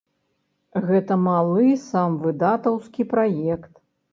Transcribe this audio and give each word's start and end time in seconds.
Гэта 0.87 1.17
малы 1.27 1.67
самвыдатаўскі 1.91 3.01
праект. 3.13 3.73